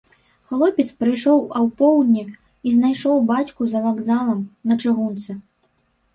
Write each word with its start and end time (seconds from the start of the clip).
Хлопец 0.51 0.85
прыйшоў 1.03 1.37
апоўдні 1.59 2.23
і 2.67 2.73
знайшоў 2.79 3.21
бацьку 3.33 3.61
за 3.75 3.83
вакзалам, 3.85 4.43
на 4.73 4.81
чыгунцы. 4.81 5.31